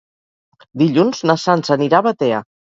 [0.83, 2.45] Dilluns na Sança anirà a Batea.